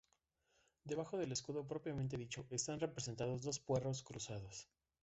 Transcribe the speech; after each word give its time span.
Debajo 0.83 1.15
del 1.19 1.31
escudo 1.31 1.67
propiamente 1.67 2.17
dicho 2.17 2.43
están 2.49 2.79
representados 2.79 3.43
dos 3.43 3.59
puerros 3.59 4.01
cruzados. 4.01 4.67